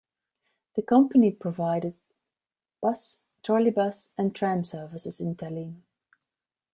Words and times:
The 0.75 0.81
company 0.81 1.29
provides 1.29 1.93
bus, 2.81 3.21
trolleybus, 3.43 4.13
and 4.17 4.33
tram 4.33 4.63
services 4.63 5.21
in 5.21 5.35
Tallinn. 5.35 5.83